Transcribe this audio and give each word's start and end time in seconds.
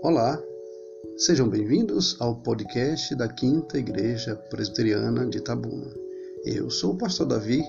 Olá, 0.00 0.40
sejam 1.16 1.48
bem-vindos 1.48 2.16
ao 2.20 2.36
podcast 2.36 3.12
da 3.16 3.26
Quinta 3.26 3.76
Igreja 3.76 4.36
Presbiteriana 4.48 5.26
de 5.26 5.38
Itabuna. 5.38 5.92
Eu 6.44 6.70
sou 6.70 6.92
o 6.92 6.96
pastor 6.96 7.26
Davi 7.26 7.64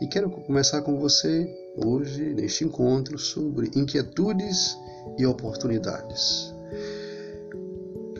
e 0.00 0.08
quero 0.08 0.28
começar 0.28 0.82
com 0.82 0.98
você 0.98 1.48
hoje 1.76 2.34
neste 2.34 2.64
encontro 2.64 3.16
sobre 3.16 3.70
inquietudes 3.76 4.76
e 5.16 5.24
oportunidades. 5.24 6.52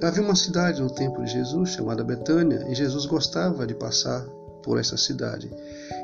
Havia 0.00 0.22
uma 0.22 0.36
cidade 0.36 0.80
no 0.80 0.94
tempo 0.94 1.20
de 1.24 1.32
Jesus 1.32 1.70
chamada 1.70 2.04
Betânia 2.04 2.64
e 2.68 2.74
Jesus 2.74 3.04
gostava 3.04 3.66
de 3.66 3.74
passar 3.74 4.24
por 4.62 4.78
essa 4.78 4.96
cidade. 4.96 5.50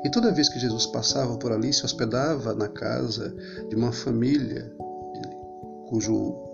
E 0.05 0.11
toda 0.11 0.33
vez 0.33 0.49
que 0.49 0.59
Jesus 0.59 0.87
passava 0.87 1.37
por 1.37 1.53
ali, 1.53 1.73
se 1.73 1.85
hospedava 1.85 2.55
na 2.55 2.67
casa 2.69 3.33
de 3.69 3.77
uma 3.77 3.93
família 3.93 4.75
cujo 5.89 6.46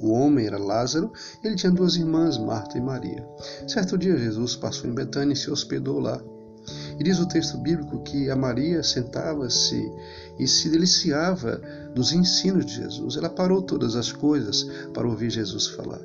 o 0.00 0.10
homem 0.12 0.46
era 0.46 0.58
Lázaro, 0.58 1.12
ele 1.42 1.56
tinha 1.56 1.72
duas 1.72 1.96
irmãs, 1.96 2.38
Marta 2.38 2.78
e 2.78 2.80
Maria. 2.80 3.26
Certo 3.66 3.98
dia 3.98 4.16
Jesus 4.16 4.56
passou 4.56 4.88
em 4.88 4.94
Betânia 4.94 5.32
e 5.32 5.36
se 5.36 5.50
hospedou 5.50 5.98
lá. 5.98 6.20
E 6.98 7.02
diz 7.02 7.18
o 7.18 7.26
texto 7.26 7.56
bíblico 7.58 8.02
que 8.02 8.30
a 8.30 8.36
Maria 8.36 8.82
sentava-se 8.82 9.90
e 10.38 10.46
se 10.46 10.68
deliciava 10.68 11.60
dos 11.94 12.12
ensinos 12.12 12.66
de 12.66 12.74
Jesus. 12.74 13.16
Ela 13.16 13.30
parou 13.30 13.62
todas 13.62 13.96
as 13.96 14.12
coisas 14.12 14.64
para 14.92 15.08
ouvir 15.08 15.30
Jesus 15.30 15.68
falar. 15.68 16.00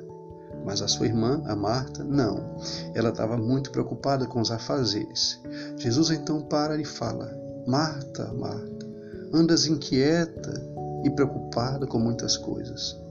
Mas 0.64 0.80
a 0.80 0.88
sua 0.88 1.06
irmã, 1.06 1.42
a 1.44 1.54
Marta, 1.54 2.02
não. 2.02 2.56
Ela 2.94 3.10
estava 3.10 3.36
muito 3.36 3.70
preocupada 3.70 4.26
com 4.26 4.40
os 4.40 4.50
afazeres. 4.50 5.40
Jesus 5.76 6.10
então 6.10 6.40
para 6.40 6.80
e 6.80 6.84
fala: 6.84 7.30
Marta, 7.66 8.32
Marta, 8.32 8.86
andas 9.32 9.66
inquieta 9.66 10.66
e 11.04 11.10
preocupada 11.10 11.86
com 11.86 11.98
muitas 11.98 12.36
coisas. 12.36 13.03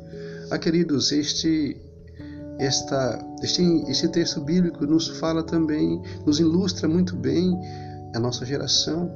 Ah, 0.54 0.59
queridos, 0.59 1.12
este 1.12 1.82
esta, 2.59 3.20
este, 3.42 3.64
este 3.90 4.08
texto 4.08 4.40
bíblico 4.40 4.86
nos 4.86 5.08
fala 5.18 5.42
também, 5.42 6.00
nos 6.28 6.40
ilustra 6.40 6.88
muito 6.88 7.16
bem 7.16 7.59
a 8.14 8.20
nossa 8.20 8.46
geração. 8.46 9.12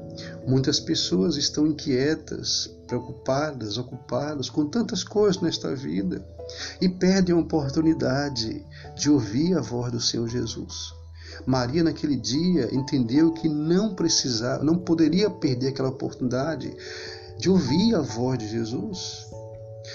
Muitas 0.47 0.79
pessoas 0.79 1.37
estão 1.37 1.67
inquietas, 1.67 2.75
preocupadas, 2.87 3.77
ocupadas 3.77 4.49
com 4.49 4.65
tantas 4.65 5.03
coisas 5.03 5.39
nesta 5.39 5.75
vida 5.75 6.27
e 6.81 6.89
perdem 6.89 7.35
a 7.35 7.39
oportunidade 7.39 8.65
de 8.95 9.07
ouvir 9.07 9.55
a 9.55 9.61
voz 9.61 9.91
do 9.91 10.01
Senhor 10.01 10.27
Jesus. 10.27 10.91
Maria 11.45 11.83
naquele 11.83 12.15
dia 12.15 12.73
entendeu 12.73 13.31
que 13.31 13.47
não 13.47 13.93
precisava, 13.93 14.63
não 14.63 14.79
poderia 14.79 15.29
perder 15.29 15.67
aquela 15.67 15.89
oportunidade 15.89 16.75
de 17.37 17.47
ouvir 17.47 17.93
a 17.93 18.01
voz 18.01 18.39
de 18.39 18.47
Jesus, 18.49 19.27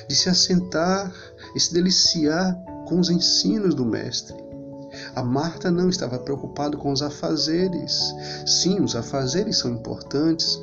de 0.08 0.14
se 0.14 0.28
assentar 0.28 1.12
e 1.54 1.60
se 1.60 1.72
deliciar 1.72 2.54
com 2.86 2.98
os 2.98 3.10
ensinos 3.10 3.74
do 3.74 3.84
Mestre. 3.84 4.36
A 5.14 5.22
Marta 5.22 5.70
não 5.70 5.88
estava 5.88 6.18
preocupada 6.18 6.76
com 6.76 6.92
os 6.92 7.02
afazeres. 7.02 7.98
Sim, 8.46 8.80
os 8.80 8.94
afazeres 8.94 9.58
são 9.58 9.70
importantes, 9.70 10.60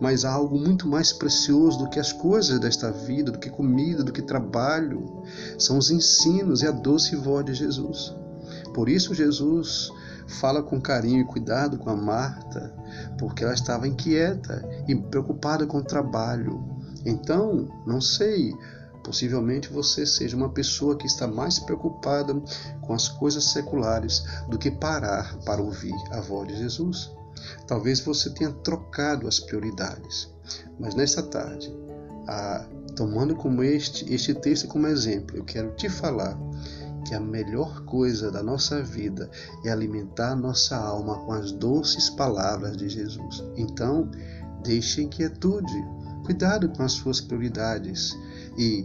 mas 0.00 0.24
há 0.24 0.32
algo 0.32 0.58
muito 0.58 0.86
mais 0.86 1.12
precioso 1.12 1.78
do 1.78 1.88
que 1.88 1.98
as 1.98 2.12
coisas 2.12 2.60
desta 2.60 2.92
vida, 2.92 3.32
do 3.32 3.38
que 3.38 3.50
comida, 3.50 4.04
do 4.04 4.12
que 4.12 4.22
trabalho. 4.22 5.22
São 5.58 5.78
os 5.78 5.90
ensinos 5.90 6.62
e 6.62 6.66
a 6.66 6.70
doce 6.70 7.16
voz 7.16 7.44
de 7.44 7.54
Jesus. 7.54 8.14
Por 8.72 8.88
isso, 8.88 9.14
Jesus 9.14 9.90
fala 10.26 10.62
com 10.62 10.80
carinho 10.80 11.20
e 11.20 11.24
cuidado 11.24 11.78
com 11.78 11.90
a 11.90 11.96
Marta, 11.96 12.74
porque 13.18 13.44
ela 13.44 13.54
estava 13.54 13.88
inquieta 13.88 14.68
e 14.86 14.94
preocupada 14.94 15.66
com 15.66 15.78
o 15.78 15.84
trabalho. 15.84 16.75
Então, 17.06 17.68
não 17.86 18.00
sei, 18.00 18.52
possivelmente 19.04 19.72
você 19.72 20.04
seja 20.04 20.36
uma 20.36 20.50
pessoa 20.50 20.96
que 20.96 21.06
está 21.06 21.28
mais 21.28 21.60
preocupada 21.60 22.34
com 22.82 22.92
as 22.92 23.08
coisas 23.08 23.44
seculares 23.44 24.24
do 24.48 24.58
que 24.58 24.72
parar 24.72 25.38
para 25.44 25.62
ouvir 25.62 25.94
a 26.10 26.20
voz 26.20 26.48
de 26.48 26.58
Jesus. 26.58 27.12
Talvez 27.68 28.00
você 28.00 28.30
tenha 28.30 28.50
trocado 28.50 29.28
as 29.28 29.38
prioridades, 29.38 30.28
mas 30.80 30.96
nesta 30.96 31.22
tarde, 31.22 31.72
a, 32.26 32.66
tomando 32.96 33.36
como 33.36 33.62
este, 33.62 34.12
este 34.12 34.34
texto 34.34 34.66
como 34.66 34.88
exemplo, 34.88 35.36
eu 35.36 35.44
quero 35.44 35.70
te 35.76 35.88
falar 35.88 36.36
que 37.06 37.14
a 37.14 37.20
melhor 37.20 37.84
coisa 37.84 38.32
da 38.32 38.42
nossa 38.42 38.82
vida 38.82 39.30
é 39.64 39.70
alimentar 39.70 40.34
nossa 40.34 40.76
alma 40.76 41.18
com 41.20 41.32
as 41.32 41.52
doces 41.52 42.10
palavras 42.10 42.76
de 42.76 42.88
Jesus. 42.88 43.44
Então, 43.56 44.10
deixe 44.64 45.02
inquietude, 45.02 45.84
cuidado 46.26 46.68
com 46.70 46.82
as 46.82 46.92
suas 46.92 47.20
prioridades 47.20 48.12
e 48.58 48.84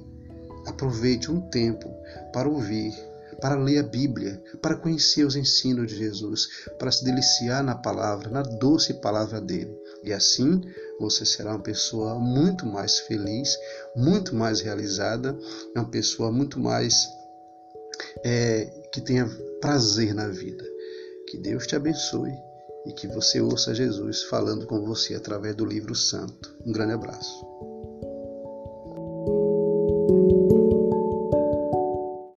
aproveite 0.67 1.31
um 1.31 1.41
tempo 1.49 1.89
para 2.31 2.47
ouvir, 2.47 2.93
para 3.41 3.55
ler 3.55 3.79
a 3.79 3.83
Bíblia, 3.83 4.41
para 4.61 4.77
conhecer 4.77 5.25
os 5.25 5.35
ensinos 5.35 5.87
de 5.87 5.97
Jesus, 5.97 6.47
para 6.77 6.91
se 6.91 7.03
deliciar 7.03 7.63
na 7.63 7.73
palavra, 7.73 8.29
na 8.29 8.43
doce 8.43 8.93
palavra 8.93 9.41
dele. 9.41 9.75
E 10.03 10.13
assim 10.13 10.61
você 10.99 11.25
será 11.25 11.49
uma 11.49 11.63
pessoa 11.63 12.19
muito 12.19 12.63
mais 12.67 12.99
feliz, 12.99 13.57
muito 13.95 14.35
mais 14.35 14.61
realizada, 14.61 15.35
uma 15.75 15.89
pessoa 15.89 16.31
muito 16.31 16.59
mais 16.59 16.93
é, 18.23 18.65
que 18.93 19.01
tenha 19.01 19.27
prazer 19.59 20.13
na 20.13 20.27
vida. 20.27 20.63
Que 21.27 21.39
Deus 21.39 21.65
te 21.65 21.75
abençoe 21.75 22.50
e 22.85 22.93
que 22.93 23.07
você 23.07 23.41
ouça 23.41 23.75
Jesus 23.75 24.23
falando 24.23 24.65
com 24.65 24.81
você 24.85 25.15
através 25.15 25.55
do 25.55 25.65
livro 25.65 25.95
santo. 25.95 26.55
Um 26.65 26.71
grande 26.71 26.93
abraço. 26.93 27.70